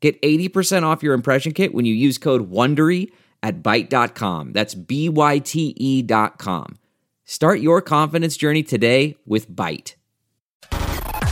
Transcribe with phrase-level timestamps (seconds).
[0.00, 3.10] Get 80% off your impression kit when you use code WONDERY
[3.42, 4.52] at Byte.com.
[4.52, 6.78] That's B-Y-T-E dot com.
[7.24, 9.94] Start your confidence journey today with Byte.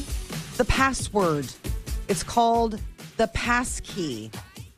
[0.56, 1.52] the password.
[2.08, 2.80] It's called
[3.18, 4.32] the passkey.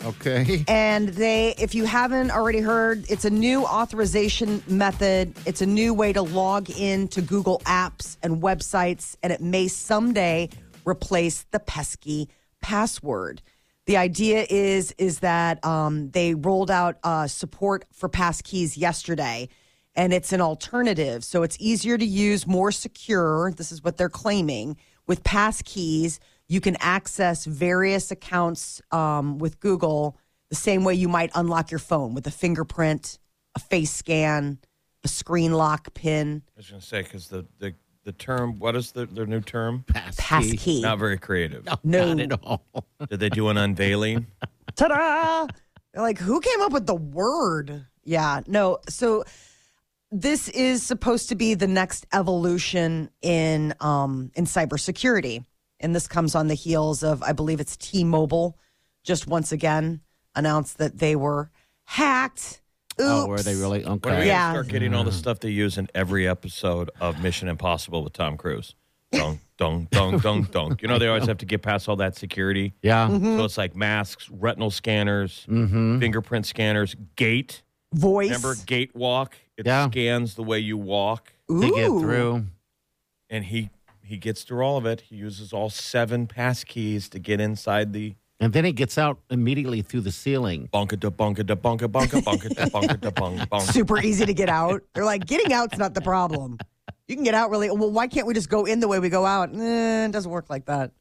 [0.03, 0.63] Okay.
[0.67, 5.35] And they, if you haven't already heard, it's a new authorization method.
[5.45, 9.67] It's a new way to log in to Google apps and websites, and it may
[9.67, 10.49] someday
[10.85, 12.29] replace the pesky
[12.61, 13.43] password.
[13.89, 19.49] The idea is is that um, they rolled out uh, support for passkeys yesterday,
[19.95, 21.23] and it's an alternative.
[21.23, 23.51] So it's easier to use, more secure.
[23.51, 24.77] This is what they're claiming.
[25.07, 31.31] With passkeys, you can access various accounts um, with Google the same way you might
[31.33, 33.17] unlock your phone with a fingerprint,
[33.55, 34.59] a face scan,
[35.03, 36.43] a screen lock pin.
[36.55, 37.73] I was going to say because the, the
[38.05, 39.83] the term what is the their new term?
[39.87, 40.81] Passkey.
[40.81, 41.67] Not very creative.
[41.83, 42.13] No.
[42.13, 42.63] Not at all.
[43.09, 44.27] Did they do an unveiling?
[44.75, 45.47] ta-da
[45.93, 49.23] They're like who came up with the word yeah no so
[50.11, 55.43] this is supposed to be the next evolution in um in cybersecurity
[55.79, 58.57] and this comes on the heels of i believe it's t-mobile
[59.03, 60.01] just once again
[60.35, 61.51] announced that they were
[61.85, 62.58] hacked
[62.99, 63.45] Oh, were Oops.
[63.45, 63.83] they really?
[63.83, 64.47] When are we Yeah.
[64.49, 68.13] gonna start getting all the stuff they use in every episode of Mission Impossible with
[68.13, 68.75] Tom Cruise?
[69.11, 70.77] Dong, dong, dong, dong, dong.
[70.81, 72.73] You know they always have to get past all that security.
[72.83, 73.07] Yeah.
[73.07, 73.37] Mm-hmm.
[73.37, 75.99] So it's like masks, retinal scanners, Mm-hmm.
[75.99, 77.63] fingerprint scanners, gate.
[77.93, 79.35] voice Remember gate walk?
[79.57, 79.89] It Yeah.
[79.89, 81.99] scans the way you walk, To get Ooh.
[81.99, 82.45] through.
[83.31, 83.69] and he
[84.03, 85.01] he gets through all of it.
[85.01, 89.19] He uses all seven pass keys to get inside the And then he gets out
[89.29, 90.69] immediately through the ceiling.
[90.73, 93.71] bunka da bunka da bunka bunka bunka da bunka da bunka bunka.
[93.73, 94.81] super easy to get out.
[94.93, 96.57] They're like, getting out's not the problem.
[97.07, 97.91] You can get out really well.
[97.91, 99.49] Why can't we just go in the way we go out?
[99.53, 100.91] Eh, it doesn't work like that.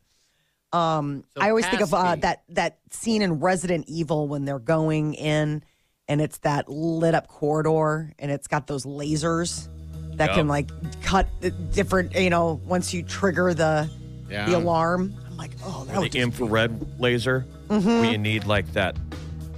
[0.72, 2.20] Um, So I always think of uh, passkey.
[2.22, 5.62] that that scene in Resident Evil when they're going in,
[6.08, 9.68] and it's that lit up corridor, and it's got those lasers
[10.16, 10.34] that Yep.
[10.36, 10.68] can like
[11.02, 12.14] cut the different.
[12.14, 13.88] You know, once you trigger the
[14.28, 14.44] Yeah.
[14.46, 18.22] the alarm, I'm like, oh, that the would just infrared laser where you mm-hmm.
[18.22, 18.96] need like that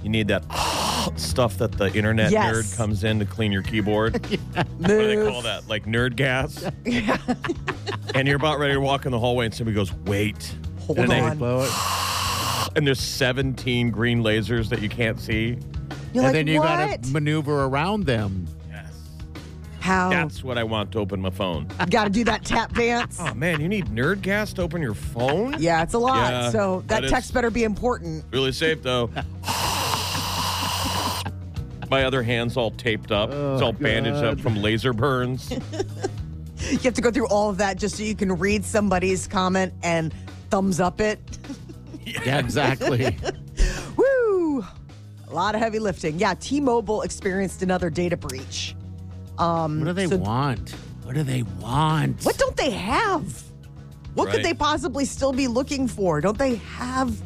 [0.03, 0.43] you need that
[1.15, 2.55] stuff that the internet Yes.
[2.55, 4.13] nerd comes in to clean your keyboard
[4.55, 6.63] what do they call that like nerd gas
[8.15, 10.55] and you're about ready to walk in the hallway and somebody goes wait
[10.85, 11.37] hold and, they- on.
[11.37, 11.71] Blow it.
[12.75, 15.57] and there's 17 green lasers that you can't see
[16.13, 16.67] You're and like, then you what?
[16.67, 18.47] got to maneuver around them.
[19.81, 22.73] Yes How that's what i want to open my phone got to do that tap
[22.73, 23.17] dance?
[23.19, 26.31] oh man you need nerd gas to open your phone Yeah, it's a lot.
[26.31, 28.23] Yeah, so that, that is- text better be important.
[28.31, 29.09] Really safe though.
[31.89, 33.29] My other hand's all taped up.
[33.29, 35.51] it's oh, all bandaged up from laser burns.
[36.69, 39.73] You have to go through all of that just so you can read somebody's comment
[39.81, 40.13] and
[40.51, 41.19] thumbs up it.
[42.05, 43.17] Yeah, exactly.
[43.97, 44.63] Woo!
[45.27, 46.19] A lot of heavy lifting.
[46.19, 48.75] Yeah, T-Mobile experienced another data breach.
[49.37, 50.71] Um, what do they so want?
[51.03, 52.23] What do they want?
[52.23, 53.43] What don't they have?
[54.13, 56.19] What could they possibly still be looking for?
[56.19, 57.21] Don't they have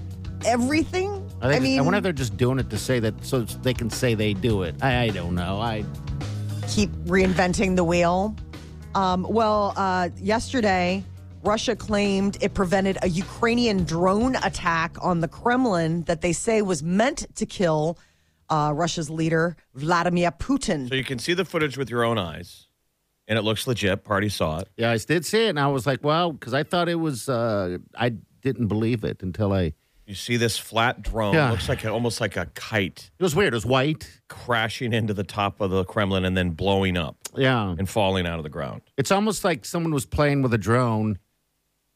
[0.46, 1.28] everything?
[1.42, 3.74] They I mean, I wonder if they're just doing it to say that so they
[3.74, 4.76] can say they do it.
[4.82, 5.60] I, I don't know.
[5.60, 5.84] I
[6.68, 8.36] keep reinventing the wheel.
[8.94, 11.04] Um, well, uh, yesterday,
[11.44, 16.82] Russia claimed it prevented a Ukrainian drone attack on the Kremlin that they say was
[16.82, 18.00] meant to kill
[18.50, 20.88] uh, Russia's leader, Vladimir Putin.
[20.90, 22.68] So you can see the footage with your own eyes,
[23.28, 24.04] and it looks legit.
[24.04, 24.70] Party saw it.
[24.78, 27.28] yeah, I did see it, and I was like, well, because I thought it was.
[27.30, 28.10] Uh, I
[28.42, 29.74] didn't believe it until I.
[30.08, 31.34] You see this flat drone.
[31.34, 31.50] Yeah.
[31.50, 33.54] Looks like a, almost like a kite It was weird.
[33.54, 34.22] It was white.
[34.30, 38.38] crashing into the top of the Kremlin and then blowing up Yeah, and falling out
[38.38, 38.84] of the ground.
[38.98, 41.18] it's almost like someone was playing with a drone,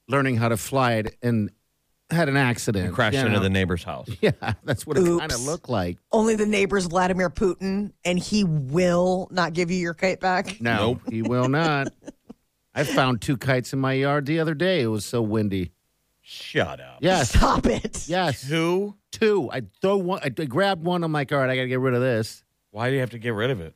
[0.07, 1.51] learning how to fly it, and
[2.11, 2.85] had an accident.
[2.88, 3.39] You crashed you into know.
[3.39, 4.07] the neighbor's house.
[4.21, 4.31] Yeah,
[4.63, 5.97] that's what it kind of looked like.
[6.11, 10.59] Only the neighbor's Vladimir Putin, and he will not give you your kite back.
[10.61, 11.01] No, Nope.
[11.11, 11.89] he will not.
[12.75, 14.81] I found two kites in my yard the other day.
[14.81, 15.71] It was so windy.
[16.21, 17.00] Shut up.
[17.01, 18.07] Yes, Stop it.
[18.07, 18.95] yes, Two?
[19.12, 19.50] two.
[19.51, 20.19] I throw one.
[20.23, 21.03] I grabbed one.
[21.03, 22.44] I'm like, all right, I got to get rid of this.
[22.71, 23.73] Why do you have to get rid of it?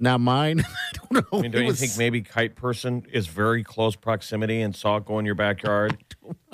[0.00, 0.60] Not mine.
[0.66, 1.38] I don't know.
[1.38, 4.74] I mean, don't It you was- think maybe kite person is very close proximity and
[4.74, 5.96] saw it go in your backyard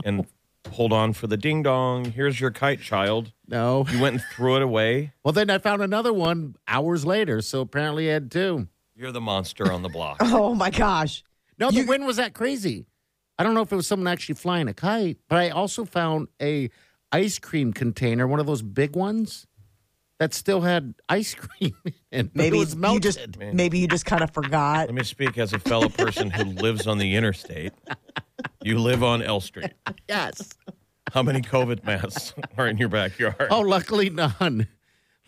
[0.04, 0.26] and
[0.70, 2.04] hold on for the ding dong?
[2.06, 3.32] Here's your kite, child.
[3.48, 3.86] No.
[3.90, 5.12] You went and threw it away.
[5.24, 7.40] Well, then I found another one hours later.
[7.42, 8.68] So apparently, I had two.
[8.96, 10.18] You're the monster on the block.
[10.22, 11.22] Oh my gosh.
[11.58, 12.86] No, the wind was that crazy.
[13.38, 16.28] I don't know if it was someone actually flying a kite, but I also found
[16.40, 16.70] a
[17.12, 19.46] ice cream container, one of those big ones
[20.18, 21.74] that still had ice cream
[22.12, 22.30] in it.
[22.34, 23.02] Maybe it was you melted.
[23.02, 24.86] just maybe you just kind of forgot.
[24.86, 27.72] Let me speak as a fellow person who lives on the interstate.
[28.62, 29.72] You live on L Street.
[30.08, 30.50] yes.
[31.12, 33.48] How many COVID masks are in your backyard?
[33.50, 34.68] Oh, luckily none.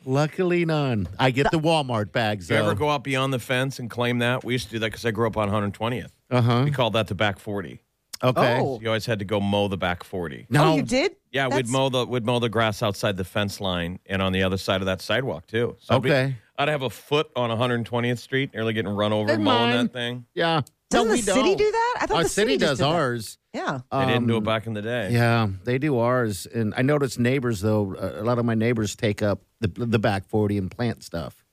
[0.04, 1.08] Luckily none.
[1.18, 2.48] I get the Walmart bags.
[2.48, 4.44] Do you ever go out beyond the fence and claim that?
[4.44, 6.10] We used to do that because I grew up on 120th.
[6.30, 6.62] Uh huh.
[6.64, 7.80] We called that the back 40.
[8.24, 8.58] Okay.
[8.60, 8.78] Oh.
[8.80, 10.46] You always had to go mow the back 40.
[10.50, 11.16] No, Oh, you did?
[11.32, 14.32] Yeah, That's- we'd mow the we'd mow the grass outside the fence line and on
[14.32, 15.76] the other side of that sidewalk too.
[15.80, 16.36] So I'd be- Okay.
[16.58, 19.86] I'd have a foot on 120th Street, nearly getting run over Hey, mowing mine.
[19.86, 20.26] that thing.
[20.34, 20.60] Yeah.
[20.92, 21.58] Doesn't no, the city don't.
[21.58, 21.96] do that?
[22.00, 22.90] I thought Our the city, city just does did that.
[22.94, 23.38] ours.
[23.52, 23.80] Yeah.
[23.92, 25.10] They didn't do it Um, back in the day.
[25.12, 27.94] Yeah, they do ours, and I noticed neighbors though.
[27.98, 31.44] A lot of my neighbors take up the the back forty and plant stuff.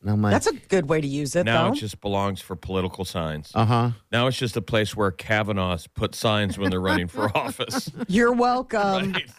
[0.00, 1.72] And I'm like, That's a good way to use it, Now though.
[1.72, 3.50] it just belongs for political signs.
[3.54, 3.90] uh huh.
[4.12, 7.90] Now it's just a place where Kavanaugh's put signs when they're running for office.
[8.08, 9.12] You're welcome.
[9.12, 9.30] Right?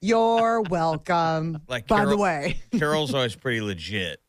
[0.00, 1.60] You're welcome.
[1.68, 4.20] Like By the way, Carol's always pretty legit,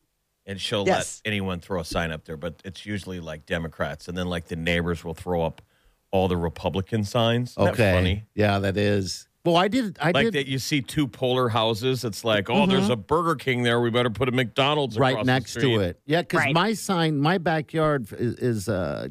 [0.48, 1.20] and she'll Yes.
[1.24, 4.46] let anyone throw a sign up there, but it's usually like Democrats, and then like
[4.48, 5.62] the neighbors will throw up
[6.10, 7.50] all the Republican signs.
[7.52, 7.92] Isn't Okay.
[7.92, 8.24] funny.
[8.34, 9.28] Yeah, that is.
[9.44, 9.96] Well, I did.
[10.00, 12.04] I Like did that, you see two polar houses.
[12.04, 13.80] It's like, oh, there's a Burger King there.
[13.80, 15.02] We better put a McDonald's Mm-hmm.
[15.02, 15.62] right across next street.
[15.74, 16.00] to it.
[16.06, 16.54] Yeah, because Right.
[16.54, 18.68] my sign, my backyard is, is.
[18.68, 19.08] uh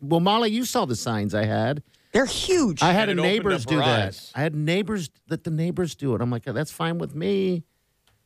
[0.00, 1.82] Well, Molly, you saw the signs I had.
[2.12, 2.82] they're huge.
[2.82, 4.06] I had a neighbors do her that.
[4.08, 4.32] eyes.
[4.34, 6.20] I had neighbors that the neighbors do it.
[6.22, 7.64] I'm like, that's fine with me.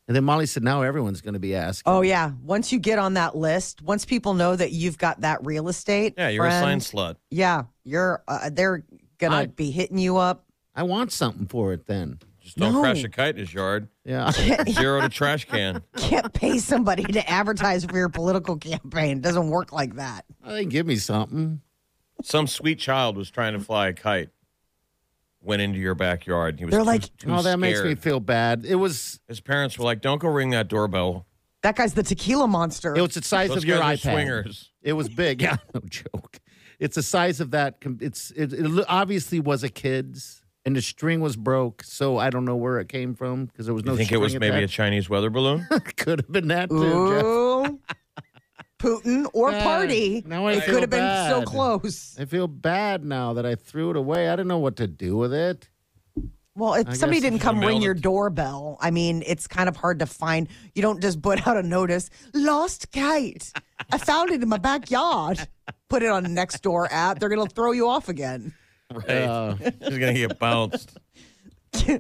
[0.09, 1.93] And then Molly said, now everyone's going to be asking.
[1.93, 2.33] oh yeah.
[2.43, 6.15] Once you get on that list, once people know that you've got that real estate,
[6.19, 7.17] Yeah, you're a sign slut.
[7.31, 8.23] Yeah, you're.
[8.27, 8.85] Uh, they're
[9.19, 10.47] gonna be hitting you up.
[10.75, 12.19] I want something for it then.
[12.41, 12.81] Just don't No.
[12.81, 13.87] crash a kite in his yard.
[14.05, 14.31] Yeah.
[14.71, 15.83] Zero to trash can.
[15.97, 19.19] Can't pay somebody to advertise for your political campaign.
[19.19, 20.25] It doesn't work like that.
[20.43, 21.61] I think give me something.
[22.23, 24.31] Some sweet child was trying to fly a kite.
[25.43, 26.59] Went into your backyard.
[26.59, 27.99] He was They're too, like- too oh, that makes me scared.
[28.01, 28.65] feel bad.
[28.67, 31.27] It was His parents were like, "Don't go ring that doorbell.
[31.63, 32.95] That guy's the tequila monster.
[32.95, 34.13] it was the size Those of your guys are iPad.
[34.13, 35.41] swingers." It was big.
[35.43, 36.39] Yeah, no joke.
[36.79, 37.81] It's the size of that.
[37.81, 41.83] com- It's it, it obviously was a kid's, and the string was broke.
[41.85, 43.93] So I don't know where it came from because there was no.
[43.93, 44.75] You think it was string maybe a attached.
[44.75, 45.67] Chinese weather balloon?
[45.97, 47.15] Could have been that too.
[47.15, 47.25] Jeff.
[47.25, 47.81] Ooh.
[48.81, 50.23] Putin or Yeah, party.
[50.27, 52.17] now I it could have been so close.
[52.19, 54.29] I feel bad now that I threw it away.
[54.29, 55.69] I didn't know what to do with it.
[56.57, 60.01] Well, if I somebody didn't come ring your doorbell, I mean, it's kind of hard
[60.01, 60.49] to find.
[60.75, 63.53] You don't just put out a notice, lost kite.
[63.93, 65.47] I found it in my backyard.
[65.89, 67.19] Put it on Nextdoor app.
[67.21, 68.53] They're going to throw you off again.
[68.93, 69.09] Right.
[69.09, 70.99] Uh, He's gonna get bounced.
[71.87, 71.99] You're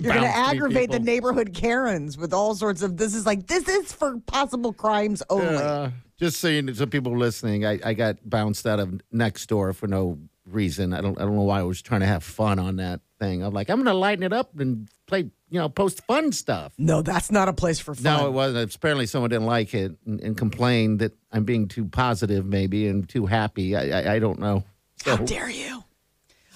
[0.00, 2.96] going to aggravate the neighborhood Karens with all sorts of.
[2.96, 5.46] This is like this is for possible crimes only.
[5.56, 10.18] uh, just saying to people listening, I, I got bounced out of Nextdoor for no
[10.46, 10.92] reason.
[10.92, 13.42] I don't I don't know why I was trying to have fun on that thing.
[13.42, 16.72] I'm like, I'm gonna lighten it up and play, you know, post fun stuff.
[16.78, 18.02] no, that's not a place for fun.
[18.04, 18.74] No, it wasn't.
[18.74, 23.08] Apparently, someone didn't like it and, and complained that I'm being too positive, maybe, and
[23.08, 23.76] too happy.
[23.76, 24.64] I I, I don't know.
[25.04, 25.84] So, How dare you?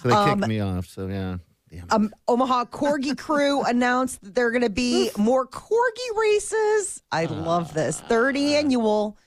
[0.02, 0.87] so they Um, kicked me off.
[0.87, 1.38] So yeah.
[1.90, 7.02] Um, Omaha Corgi Crew announced that there are going to be more Corgi races.
[7.12, 8.00] I love this.
[8.00, 9.19] Third annual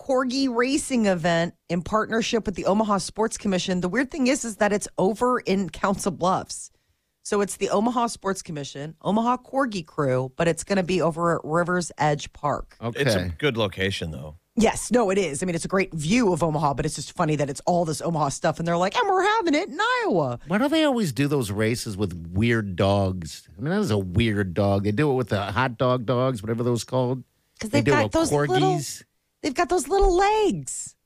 [0.00, 3.80] Corgi racing event in partnership with the Omaha Sports Commission.
[3.80, 6.70] The weird thing is, is that it's over in Council Bluffs.
[7.24, 11.36] So it's the Omaha Sports Commission, Omaha Corgi Crew, but it's going to be over
[11.36, 12.76] at Rivers Edge Park.
[12.80, 13.02] okay.
[13.02, 14.36] It's a good location though.
[14.60, 15.42] Yes, no, it is.
[15.42, 17.84] I mean, it's a great view of Omaha, but it's just funny that it's all
[17.84, 20.40] this Omaha stuff, and they're like, and we're having it in Iowa.
[20.48, 23.48] Why do they always do those races with weird dogs?
[23.56, 24.82] I mean, that is a weird dog.
[24.84, 27.22] They do it with the hot dog dogs, whatever those called.
[27.54, 28.48] Because They they've do got with those corgis.
[28.48, 28.80] little,
[29.42, 30.96] they've got those little legs.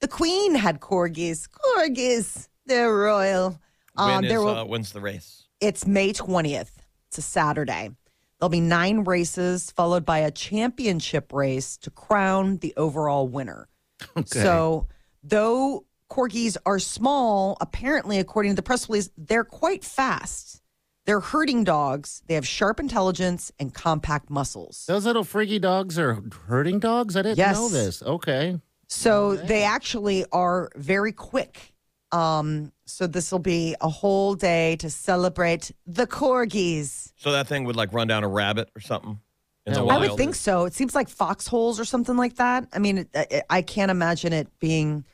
[0.00, 1.48] The Queen had corgis.
[1.48, 3.58] Corgis, they're royal.
[3.94, 5.44] When Um, is, there will, uh, when's the race?
[5.60, 6.72] it's May twentieth.
[7.08, 7.90] It's a Saturday.
[8.38, 13.68] There'll be nine races, followed by a championship race to crown the overall winner.
[14.16, 14.40] Okay.
[14.42, 14.86] So,
[15.24, 20.62] though corgis are small, apparently, according to the press release, they're quite fast.
[21.04, 22.22] They're herding dogs.
[22.28, 24.84] They have sharp intelligence and compact muscles.
[24.86, 27.16] Those little freaky dogs are herding dogs?
[27.16, 27.56] I didn't Yes.
[27.56, 28.02] know this.
[28.02, 28.60] Okay.
[28.88, 31.74] So they actually are very quick.
[32.10, 37.12] Um, so this will be a whole day to celebrate the corgis.
[37.16, 39.20] So that thing would like run down a rabbit or something
[39.66, 40.02] in the Yeah, wild.
[40.02, 40.64] I would think so.
[40.64, 42.66] It seems like foxholes or something like that.
[42.72, 45.04] I mean, it, I, I can't imagine it being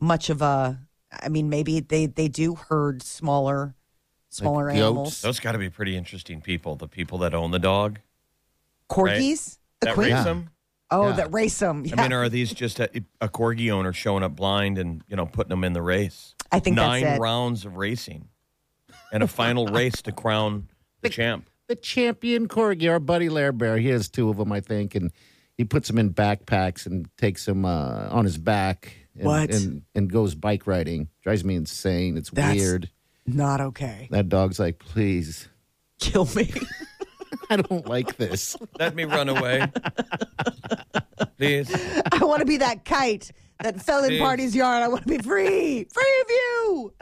[0.00, 0.78] much of a.
[1.12, 3.74] I mean, maybe they they do herd smaller,
[4.30, 4.78] smaller goats?
[4.78, 5.20] animals.
[5.22, 6.76] Those got to be pretty interesting people.
[6.76, 7.98] The people that own the dog
[8.88, 10.12] Corgis, the that queen.
[10.12, 10.50] raise them.
[10.90, 11.16] Oh, Yeah.
[11.16, 11.84] that race them.
[11.84, 11.94] Yeah.
[11.98, 15.26] I mean, are these just a, a corgi owner showing up blind and you know
[15.26, 16.34] putting them in the race?
[16.52, 17.20] I think that's nine it.
[17.20, 18.28] rounds of racing
[19.12, 20.68] and a final race to crown
[21.00, 21.48] the champ.
[21.68, 25.12] The champion corgi, our buddy Lair Bear, he has two of them, I think, and
[25.56, 28.96] he puts them in backpacks and takes them uh, on his back.
[29.14, 29.50] And, What?
[29.54, 31.08] And, and goes bike riding.
[31.22, 32.16] Drives me insane.
[32.16, 32.90] It's That's- weird.
[33.26, 34.08] Not okay.
[34.10, 35.48] That dog's like, please,
[36.00, 36.50] Kill me.
[37.50, 38.56] I don't like this.
[38.78, 39.66] Let me run away,
[41.40, 41.74] please.
[42.12, 43.32] I want to be that kite
[43.62, 44.20] that fell in Please.
[44.20, 44.82] Party's yard.
[44.82, 46.92] I want to be free, free of you.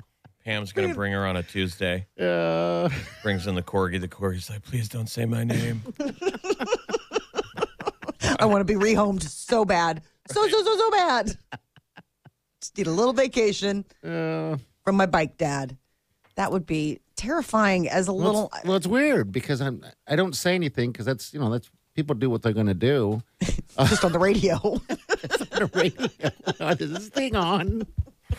[0.45, 2.07] Pam's gonna bring her on a Tuesday.
[2.17, 2.89] Yeah.
[3.23, 4.01] Brings in the corgi.
[4.01, 5.83] The corgi's like, please don't say my name.
[8.41, 11.37] I want to be rehomed so bad, so so so so bad.
[12.61, 15.77] Just need a little vacation uh, from my bike dad.
[16.37, 18.51] That would be terrifying as a well, little.
[18.55, 21.69] it's, well, it's weird because I'm, I don't say anything because that's, you know, that's
[21.99, 23.21] people do what they're going to do.
[23.81, 24.55] just on the radio.
[24.63, 24.81] On
[25.51, 26.75] the radio.
[26.79, 27.85] Is this thing on?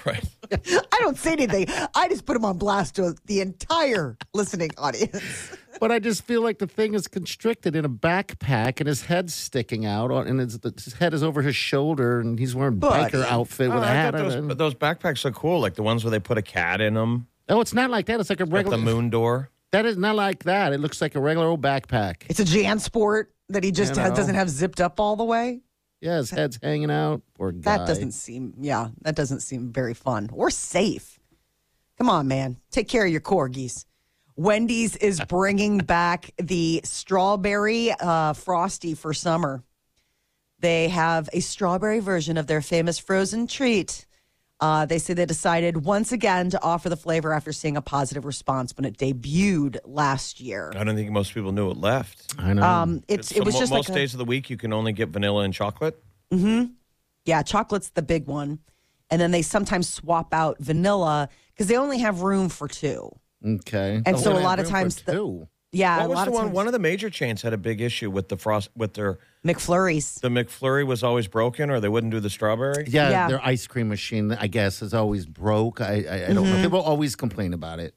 [0.05, 0.23] right.
[0.51, 1.65] I don't say anything.
[1.93, 5.51] I just put him on blast to the entire listening audience.
[5.81, 9.33] But I just feel like the thing is constricted in a backpack and his head's
[9.33, 13.11] sticking out and his, his head is over his shoulder and he's wearing Buddy.
[13.17, 14.47] biker outfit Oh, with a I hat thought on.
[14.47, 17.27] those, those backpacks are cool, like the ones where they put a cat in them.
[17.49, 18.19] Oh, it's not like that.
[18.21, 18.77] It's like a Got regular.
[18.77, 19.49] the moon door.
[19.71, 20.71] That is not like that.
[20.71, 22.23] It looks like a regular old backpack.
[22.29, 24.15] It's a JanSport that he just You know.
[24.15, 25.61] doesn't have zipped up all the way.
[26.01, 27.21] Yeah, his head's hanging out.
[27.37, 27.51] Guy.
[27.55, 31.19] That doesn't seem, yeah, that doesn't seem very fun or safe.
[31.97, 32.57] Come on, man.
[32.71, 33.85] Take care of your corgis.
[34.37, 39.63] Wendy's is bringing back the strawberry uh, frosty for summer.
[40.59, 44.05] They have a strawberry version of their famous frozen treat.
[44.61, 48.25] Uh, they say they decided once again to offer the flavor after seeing a positive
[48.25, 50.73] response when it debuted last year.
[50.75, 52.33] I don't think most people knew it left.
[52.37, 52.63] I know.
[52.63, 54.57] Um, it's, So it was mo- just most like a- days of the week you
[54.57, 56.01] can only get vanilla and chocolate.
[56.33, 56.73] Mm-hmm.
[57.25, 58.59] Yeah, chocolate's the big one.
[59.09, 63.09] And then they sometimes swap out vanilla because they only have room for two.
[63.45, 64.01] okay.
[64.05, 65.47] And so a lot of room for times, the, Two.
[65.71, 66.43] Yeah, what a was lot the of one?
[66.45, 69.19] times, One of the major chains had a big issue with the frost with their
[69.45, 70.19] McFlurries.
[70.21, 72.85] the McFlurry was always broken, or they wouldn't do the strawberry.
[72.88, 73.27] Yeah, Yeah.
[73.27, 75.81] their ice cream machine, I guess, is always broke.
[75.81, 76.55] I, I, I don't Mm-hmm.
[76.57, 76.61] know.
[76.63, 77.93] People always complain about it.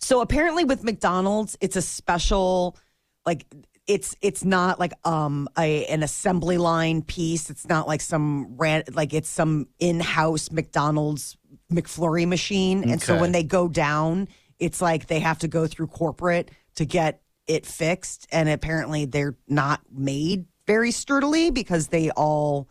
[0.00, 2.76] So apparently with McDonald's, it's a special,
[3.24, 3.46] like
[3.86, 7.48] it's it's not like um a an assembly line piece.
[7.50, 11.36] It's not like some ran like it's some in house McDonald's
[11.72, 12.88] McFlurry machine.
[12.90, 14.28] And so when they go down,
[14.58, 18.26] it's like they have to go through corporate to get it fixed.
[18.32, 22.68] And apparently they're not made very sturdily because they all,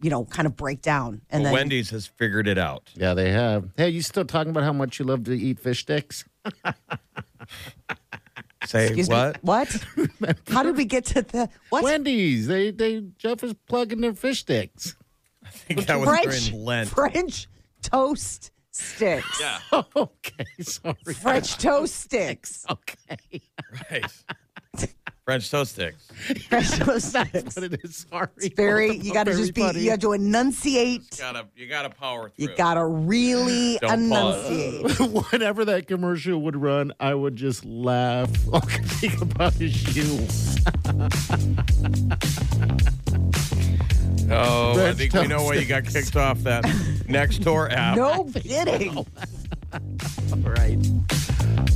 [0.00, 1.20] you know, kind of break down.
[1.30, 2.90] And But then Wendy's has figured it out.
[2.94, 3.70] Yeah, they have.
[3.76, 6.24] Hey, you still talking about how much you love to eat fish sticks?
[8.64, 9.34] Say Excuse what?
[9.36, 9.84] me, what?
[10.48, 11.84] How did we get to the what?
[11.84, 12.48] Wendy's.
[12.48, 14.96] They they Jeff is plugging their fish sticks.
[15.44, 16.88] I think that was French during Lent.
[16.88, 17.46] French
[17.82, 19.40] toast sticks.
[19.40, 19.58] Yeah,
[19.96, 20.94] okay, sorry.
[21.20, 22.64] French toast sticks.
[22.70, 23.40] Okay,
[23.90, 24.04] right.
[25.24, 26.06] French toast sticks.
[26.48, 27.54] French toast sticks.
[27.56, 28.28] but it is sorry.
[28.36, 28.96] It's very.
[28.96, 29.62] You got to just be.
[29.74, 31.18] You got to enunciate.
[31.18, 32.46] Gotta you gotta power through.
[32.46, 34.46] You got to really Don't pause.
[34.48, 35.32] enunciate.
[35.32, 38.30] Whenever that commercial would run, I would just laugh.
[38.52, 40.26] All I could think about is you.
[44.28, 47.96] Oh, I think we know why you got kicked off that Nextdoor app.
[47.96, 48.96] No kidding.
[48.98, 49.06] All
[50.42, 50.78] right.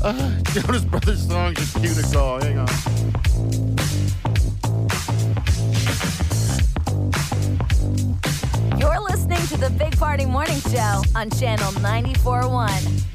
[0.03, 2.41] Uh, Jonas Brothers song just cue to call.
[2.41, 2.69] Hang on.
[8.79, 13.07] You're listening to the Big Party Morning Show on Channel 94.1.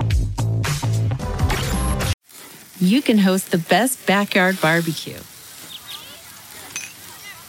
[2.79, 5.17] you can host the best backyard barbecue.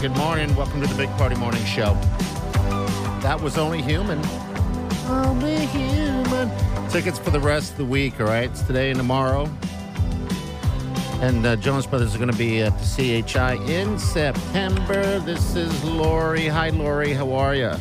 [0.00, 0.56] Good morning.
[0.56, 1.92] Welcome to the Big Party Morning Show.
[3.20, 4.18] That was only human.
[5.06, 6.50] Only human.
[6.88, 8.18] Tickets for the rest of the week.
[8.18, 8.48] All right.
[8.48, 9.44] It's today and tomorrow.
[11.20, 15.18] And uh, Jonas Brothers are going to be at the CHI in September.
[15.18, 16.48] This is Lori.
[16.48, 17.12] Hi, Lori.
[17.12, 17.72] How are you?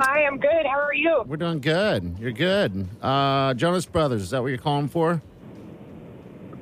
[0.00, 0.66] Hi, I'm good.
[0.66, 1.24] How are you?
[1.26, 2.16] We're doing good.
[2.20, 2.88] You're good.
[3.00, 4.20] Uh, Jonas Brothers.
[4.20, 5.22] Is that what you're calling for?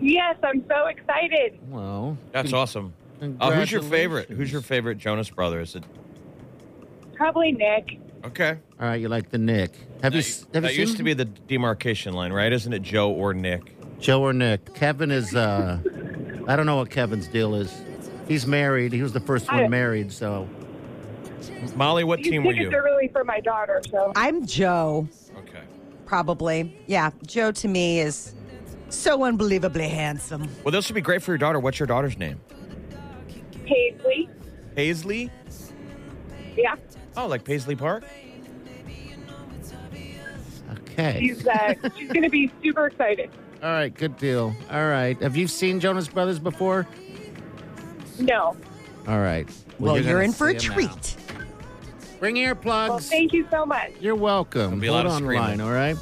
[0.00, 1.58] Yes, I'm so excited.
[1.68, 2.94] Well, That's awesome.
[3.20, 4.28] Uh, who's your favorite?
[4.30, 5.60] Who's your favorite Jonas Brother?
[5.60, 5.84] Is it
[7.14, 7.98] Probably Nick.
[8.24, 8.56] okay?
[8.80, 9.00] All right.
[9.00, 9.72] You like the Nick?
[10.02, 12.50] Have you That, s- have that you used seen to be the demarcation line, right?
[12.52, 13.76] Isn't it Joe or Nick?
[14.00, 14.74] Joe or Nick?
[14.74, 15.34] Kevin is.
[15.34, 15.78] uh
[16.48, 17.82] I don't know what Kevin's deal is.
[18.26, 18.92] He's married.
[18.92, 20.12] He was the first I- one married.
[20.12, 20.48] So
[21.76, 22.78] Molly, what These team were tickets you?
[22.78, 25.08] are really for my daughter, so I'm Joe,
[25.38, 25.60] Okay.
[26.06, 26.74] probably.
[26.86, 28.34] Yeah, Joe to me is
[28.88, 30.48] so unbelievably handsome.
[30.64, 31.58] Well, this would be great for your daughter.
[31.60, 32.40] What's your daughter's name?
[33.70, 34.28] Paisley.
[34.74, 35.30] Paisley.
[36.56, 36.74] Yeah,
[37.16, 38.04] Oh, like Paisley Park.
[40.72, 41.18] okay.
[41.20, 43.30] she's uh, she's going to be super excited.
[43.62, 43.92] All right.
[43.94, 44.54] Good deal.
[44.70, 45.20] All right.
[45.20, 46.86] Have you seen Jonas Brothers before?
[48.18, 48.56] No.
[49.06, 49.48] All right.
[49.78, 50.74] Well, you're, gonna in for a see 'em now.
[50.88, 51.16] treat.
[52.20, 52.88] Bring earplugs.
[52.88, 53.92] Well, thank you so much.
[54.00, 54.60] You're welcome.
[54.78, 55.42] There'll be a lot Hold of on screaming.
[55.42, 55.96] line, all right?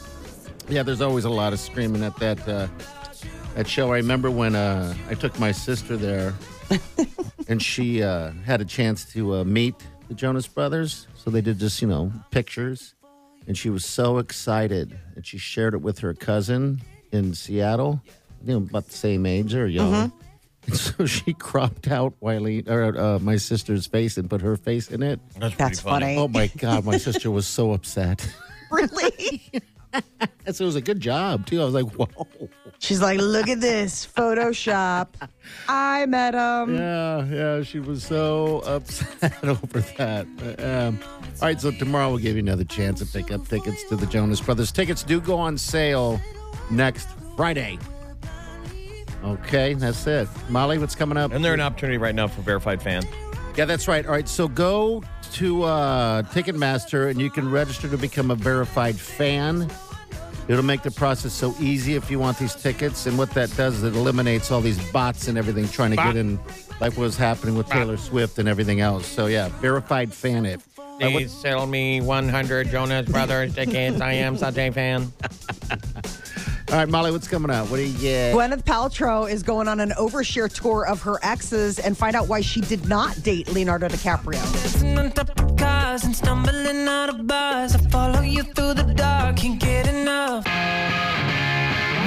[0.69, 2.67] Yeah, there's always a lot of screaming at that uh,
[3.55, 3.93] that show.
[3.93, 6.35] I remember when uh, I took my sister there,
[7.49, 9.75] and she uh, had a chance to uh, meet
[10.09, 11.07] the Jonas Brothers.
[11.15, 12.95] So they did just you know pictures,
[13.47, 16.81] and she was so excited, and she shared it with her cousin
[17.13, 18.03] in Seattle.
[18.45, 20.13] You know, about the same age or young.
[20.67, 24.91] And so she cropped out Wiley or uh, my sister's face and put her face
[24.91, 25.19] in it.
[25.39, 26.17] That's, That's funny.
[26.17, 28.29] Oh my God, my sister was so upset.
[28.71, 29.51] Really?
[29.93, 31.61] And so it was a good job too.
[31.61, 32.09] I was like, whoa.
[32.79, 35.09] She's like, look at this Photoshop.
[35.69, 36.77] I met him.
[36.77, 37.63] Yeah, yeah.
[37.63, 40.27] She was so upset over that.
[40.59, 43.97] Um, all right, so tomorrow we'll give you another chance to pick up tickets to
[43.97, 44.73] the Jonas Brothers.
[44.73, 46.21] Tickets do go on sale
[46.71, 47.79] next Friday.
[49.25, 50.29] Okay, that's it.
[50.49, 51.33] Molly, what's coming up?
[51.33, 53.05] And they're an opportunity right now for verified fans.
[53.57, 54.07] Yeah, that's right.
[54.07, 55.03] All right, so go
[55.35, 59.71] to uh, Ticketmaster and you can register to become a verified fan.
[60.49, 63.07] It'll make the process so easy if you want these tickets.
[63.07, 66.17] And what that does is it eliminates all these bots and everything trying to get
[66.17, 66.39] in,
[66.81, 69.07] like what was happening with Taylor Swift and everything else.
[69.07, 70.61] So, yeah, verified fan it.
[70.79, 74.01] Uh, what- sell me 100 Jonas Brothers tickets.
[74.01, 75.13] I am such a fan.
[76.71, 77.71] all right, Molly, what's coming out?
[77.71, 78.35] What do you get?
[78.35, 82.43] Gwyneth Paltrow is going on an overshare tour of her exes and find out why
[82.43, 84.99] she did not date Leonardo DiCaprio.
[84.99, 87.75] on top of cars and stumbling out of bars.
[87.75, 90.47] I follow you through the dark, can't get enough.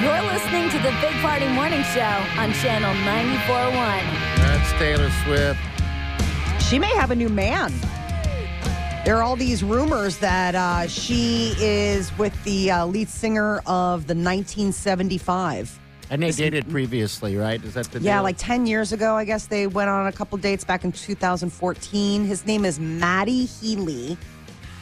[0.00, 2.00] You're listening to the Big Party Morning Show
[2.38, 3.72] on Channel 94.1.
[4.36, 5.60] That's Taylor Swift.
[6.62, 7.72] She may have a new man.
[9.04, 14.06] There are all these rumors that uh, she is with the uh, lead singer of
[14.06, 15.76] the 1975.
[16.08, 17.62] And they dated previously, right?
[17.64, 18.22] Is that the Yeah, deal?
[18.22, 22.24] like 10 years ago, I guess they went on a couple dates back in 2014.
[22.24, 24.16] His name is Matty Healy.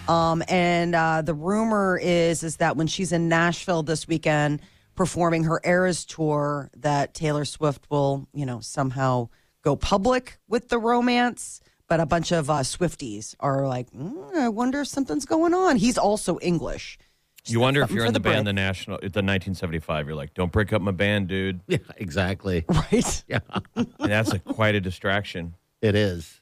[0.06, 4.60] Um, and uh, the rumor is is that when she's in Nashville this weekend
[4.96, 9.28] performing her Eras tour, that Taylor Swift will, you know, somehow
[9.62, 11.59] go public with the romance.
[11.90, 15.74] But a bunch of uh, Swifties are like, mm, I wonder if something's going on.
[15.74, 16.98] He's also English.
[17.46, 20.06] You wonder if you're in the, the band, the national, the 1975.
[20.06, 21.60] You're like, don't break up my band, dude.
[21.66, 22.64] Yeah, exactly.
[22.70, 23.24] Right?
[23.26, 23.40] Yeah,
[23.74, 25.56] And that's a, quite a distraction.
[25.82, 26.40] it is.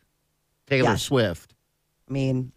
[0.67, 0.97] Taylor Yeah.
[0.97, 1.55] Swift.
[2.11, 2.53] I mean,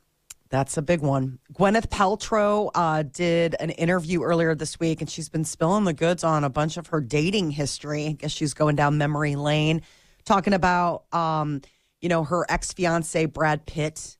[0.50, 1.40] that's a big one.
[1.54, 6.26] Gwyneth Paltrow uh, did an interview earlier this week, and she's been spilling the goods
[6.26, 8.08] on a bunch of her dating history.
[8.08, 9.82] I guess she's going down memory lane,
[10.26, 11.62] talking about, um,
[12.02, 14.18] you know, her ex fiance Brad Pitt.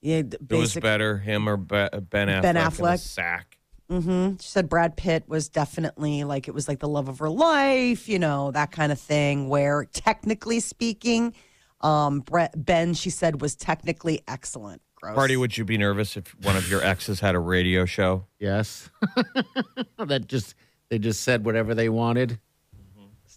[0.00, 2.10] Yeah, It was better, him or Be- Ben Affleck.
[2.10, 2.98] Ben in the Affleck.
[2.98, 3.58] sack.
[3.88, 7.30] hmm She said Brad Pitt was definitely like it was like the love of her
[7.30, 9.48] life, you know, that kind of thing.
[9.48, 11.34] Where technically speaking,
[11.80, 14.80] Um, Brett, Ben, she said, was technically excellent.
[14.94, 15.16] Gross.
[15.16, 18.26] Party, would you be nervous if one of your exes had a radio show?
[18.38, 18.88] Yes.
[19.98, 20.54] that just
[20.90, 22.38] they just said whatever they wanted.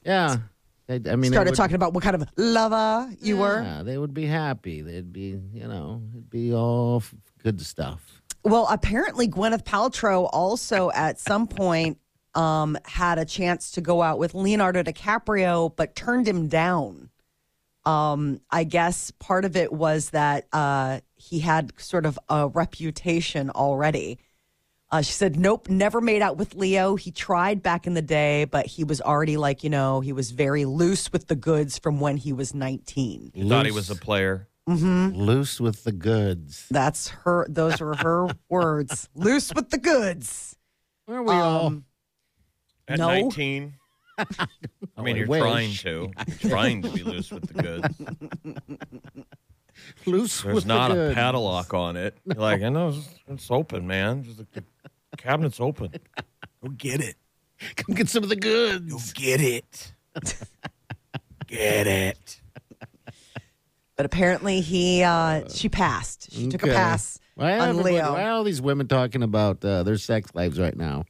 [0.03, 0.37] Yeah.
[0.87, 3.61] They- I mean, started would- talking about what kind of lover you were.
[3.63, 4.81] Yeah, they would be happy.
[4.81, 8.21] They'd be, you know, it'd be all f- good stuff.
[8.43, 11.97] Well, apparently Gwyneth Paltrow also at some point
[12.35, 17.09] um, had a chance to go out with Leonardo DiCaprio, but turned him down.
[17.85, 23.49] Um, I guess part of it was that uh, he had sort of a reputation
[23.51, 24.19] already.
[24.95, 26.95] Uh, she said, "Nope, never made out with Leo.
[26.95, 30.31] He tried back in the day, but he was already like, you know, he was
[30.31, 33.31] very loose with the goods from when he was 19.
[33.35, 34.47] You thought he was a player.
[34.67, 36.65] Loose with the goods.
[36.71, 37.45] That's her.
[37.49, 39.09] Those were her words.
[39.15, 40.55] Loose with the goods.
[41.07, 41.65] Where are we all?
[41.67, 41.85] Um,
[42.87, 43.07] At No.
[43.09, 43.73] 19?
[44.17, 44.25] I
[45.01, 45.41] mean, I you're wish.
[45.41, 46.11] trying to.
[46.39, 48.55] trying to be loose with the goods.
[50.05, 51.15] Loose There's with not the a goods.
[51.15, 52.17] padlock on it.
[52.25, 54.23] You're like, I know it's, it's open, man.
[54.23, 54.63] Just like the
[55.17, 55.91] cabinet's open.
[56.63, 57.15] Go get it.
[57.75, 59.13] Come get some of the goods.
[59.13, 59.93] Go Get it.
[61.47, 62.41] get it.
[63.95, 66.31] But apparently he uh she passed.
[66.33, 68.11] She took a pass Why, on Leo.
[68.13, 71.05] why are all these women talking about uh, their sex lives right now?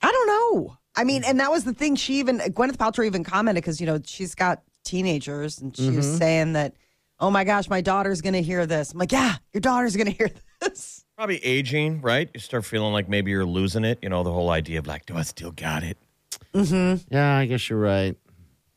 [0.00, 0.76] I don't know.
[0.96, 1.96] I mean, and that was the thing.
[1.96, 6.16] She even Gwyneth Paltrow even commented because you know she's got teenagers, and she was
[6.16, 6.74] saying that,
[7.20, 10.30] "Oh my gosh, my daughter's gonna hear this." I'm like, "Yeah, your daughter's gonna hear
[10.60, 12.28] this." Probably aging, right?
[12.34, 13.98] You start feeling like maybe you're losing it.
[14.02, 15.96] You know, the whole idea of like, do I still got it?
[16.52, 17.14] Mm-hmm.
[17.14, 18.16] Yeah, I guess you're right.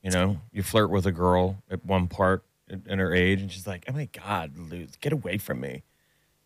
[0.03, 3.51] You know, you flirt with a girl at one part in in her age, and
[3.51, 5.83] she's like, "Oh my God, Luz, get away from me!"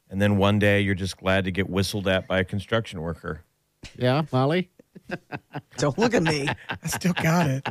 [0.10, 3.44] And then one day, you're just glad to get whistled at by a construction worker.
[3.98, 4.70] Yeah, Molly?
[5.78, 6.48] Don't look at me.
[6.70, 7.68] I still got it.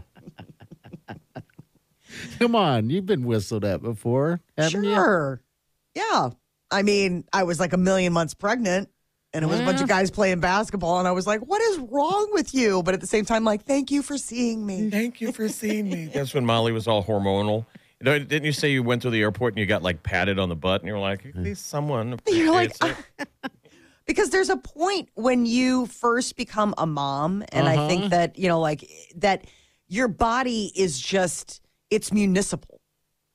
[2.39, 4.95] Come on, you've been whistled at before, haven't you?
[4.95, 5.43] sure.
[5.95, 6.31] Yeah.
[6.71, 8.89] I mean, I was like a million months pregnant.
[9.33, 11.79] And it was a bunch of guys playing basketball, and I was like, "What is
[11.79, 15.21] wrong with you?" But at the same time, like, "Thank you for seeing me." Thank
[15.21, 16.07] you for seeing me.
[16.13, 17.65] That's when Molly was all hormonal.
[18.01, 20.41] You know, didn't you say you went to the airport and you got like patted
[20.41, 22.97] on the butt, and you were like, "At least someone You're like, it."
[24.05, 27.87] because there's a point when you first become a mom and i Uh-huh.
[27.89, 29.45] think that you know like that
[29.87, 31.60] your body is just
[31.91, 32.81] it's municipal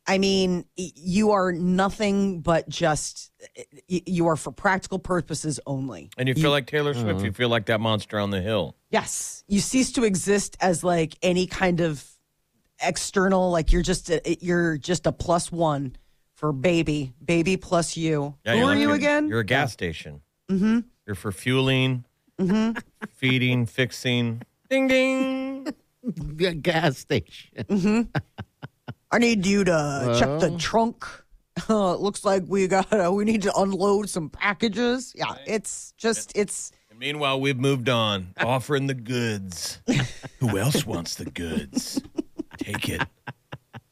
[0.07, 3.31] i mean you are nothing but just
[3.87, 7.23] you are for practical purposes only And you feel like Taylor Swift.
[7.23, 8.75] You feel like that monster on the hill.
[8.91, 12.03] yes you cease to exist as like any kind of
[12.81, 15.95] external like you're just a, you're just a plus one
[16.35, 19.71] for baby baby plus you Yeah, who you're like you a- again You're a gas
[19.73, 20.21] station.
[20.51, 20.79] Mm-hmm.
[21.07, 22.03] You're for fueling,
[23.09, 24.41] feeding, fixing.
[24.69, 25.44] Ding ding.
[26.37, 28.09] Yeah, gas station.
[29.11, 31.05] I need you to check the trunk.
[31.69, 35.13] Uh, it looks like we got uh, we need to unload some packages.
[35.15, 39.79] Yeah, it's just it's And meanwhile, we've moved on, offering the goods.
[40.39, 42.01] Who else wants the goods?
[42.57, 43.01] Take it.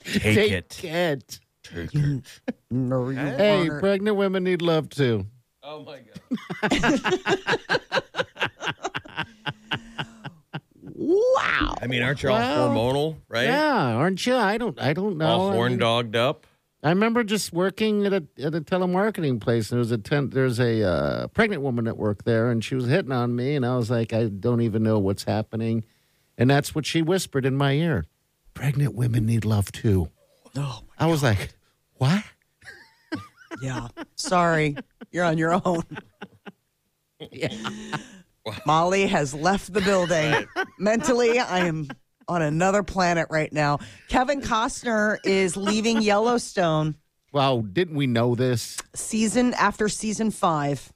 [0.03, 0.83] Take, Take it.
[0.83, 1.39] it.
[1.63, 2.41] Take it.
[2.69, 3.79] no you Hey, aren't.
[3.81, 5.25] pregnant women need love too.
[5.63, 5.99] Oh my
[6.69, 7.21] god.
[11.35, 11.75] Wow.
[11.81, 13.45] I mean, aren't you all Well, hormonal, right?
[13.45, 14.35] Yeah, aren't you?
[14.35, 14.79] I don't.
[14.81, 15.27] I don't know.
[15.27, 16.47] All I horn mean- dogged up.
[16.85, 20.31] I remember just working at a at a telemarketing place, and there was a ten,
[20.31, 23.65] there's a uh, pregnant woman at work there, and she was hitting on me, and
[23.65, 25.85] I was like, I don't even know what's happening,
[26.37, 28.03] and that's what she whispered in my ear.
[28.53, 30.09] Pregnant women need love too.
[30.57, 31.53] Oh, I was like,
[31.95, 32.21] what?
[33.61, 33.87] yeah.
[34.15, 34.75] Sorry,
[35.09, 35.83] you're on your own.
[37.31, 37.53] Yeah.
[38.65, 40.45] Molly has left the building.
[40.77, 41.87] Mentally, I am
[42.27, 43.79] on another planet right now.
[44.09, 46.95] Kevin Costner is leaving Yellowstone
[47.31, 48.77] Wow, didn't we know this?
[48.93, 50.93] season after season five.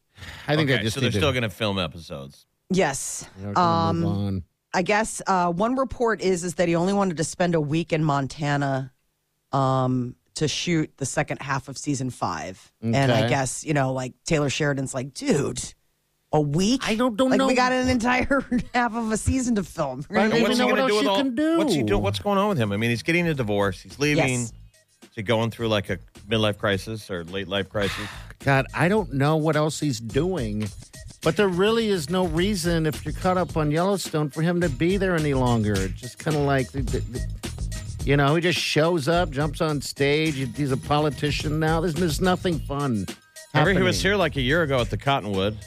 [0.47, 2.45] I think okay, I just so they're need to- still going to film episodes.
[2.69, 3.25] Yes.
[3.37, 4.43] they're gonna move Um, on.
[4.73, 7.91] I guess uh, one report is is that he only wanted to spend a week
[7.93, 8.93] in Montana
[9.51, 13.29] um, to shoot the second half of season five, and I Okay.
[13.29, 15.73] guess you know, like Taylor Sheridan's like, dude,
[16.33, 16.81] a week?
[16.85, 17.47] I don't- don't like know.
[17.47, 20.05] we got an entire half of a season to film.
[20.09, 21.17] I don't And even what's know what going else do you all?
[21.17, 21.57] can do.
[21.57, 22.01] What's he doing?
[22.03, 22.71] What's going on with him?
[22.71, 23.81] I mean, he's getting a divorce.
[23.81, 24.27] He's leaving.
[24.41, 24.53] Yes.
[25.03, 28.07] Is he going through like a midlife crisis or late life crisis?
[28.39, 30.67] God, I don't know what else he's doing,
[31.23, 34.69] but there really is no reason if you're caught up on Yellowstone for him to
[34.69, 35.73] be there any longer.
[35.73, 36.67] It's just kind of like,
[38.05, 40.35] you know, he just shows up, jumps on stage.
[40.55, 41.81] He's a politician now.
[41.81, 43.05] There's, there's nothing fun.
[43.53, 45.57] Remember, he was here like a year ago at the Cottonwood.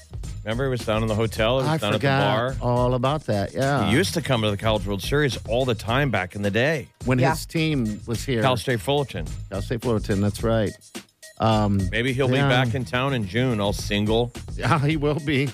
[0.44, 1.58] Remember, he was down in the hotel.
[1.60, 2.68] He was I down forgot at the bar.
[2.70, 3.52] all about that.
[3.52, 3.86] Yeah.
[3.86, 6.50] He used to come to the College World Series all the time back in the
[6.50, 6.88] day.
[7.04, 7.30] when Yeah.
[7.30, 8.42] his team was here.
[8.42, 9.26] Cal State Fullerton.
[9.50, 10.70] Cal State Fullerton, that's right.
[11.40, 12.44] Um, Maybe he'll Yeah.
[12.44, 14.32] be back in town in June, all single.
[14.56, 15.50] yeah, he will be.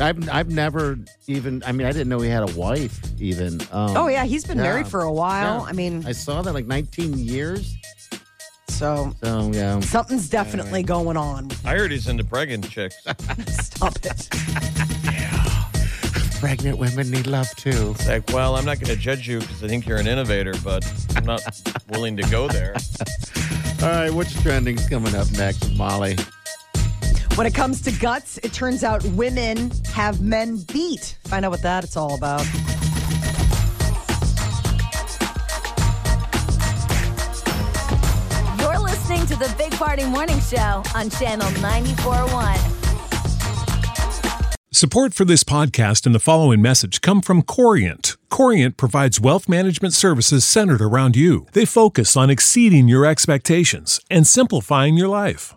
[0.00, 1.62] I've I've never even.
[1.66, 2.98] I mean, I didn't know he had a wife.
[3.20, 3.60] Even.
[3.72, 4.62] Um, Oh yeah, he's been yeah.
[4.64, 5.60] married for a while.
[5.60, 5.68] Yeah.
[5.68, 7.76] I mean, I saw that like 19 years.
[8.72, 9.80] So So yeah.
[9.80, 11.50] something's definitely going on.
[11.64, 12.96] I heard he's into pregnant chicks.
[13.48, 14.28] Stop it.
[16.40, 17.92] Pregnant women need love too.
[17.94, 20.54] It's like, well, I'm not going to judge you because I think you're an innovator,
[20.64, 21.42] but I'm not
[21.90, 22.74] willing to go there.
[23.82, 26.16] All right, what's trending's coming up next, Molly?
[27.36, 31.16] When it comes to guts, it turns out women have men beat.
[31.24, 32.44] Find out what that it's all about.
[39.42, 42.82] The Big Party Morning Show on Channel 94.1.
[44.70, 48.16] Support for this podcast and the following message come from Corient.
[48.30, 51.46] Corient provides wealth management services centered around you.
[51.54, 55.56] They focus on exceeding your expectations and simplifying your life.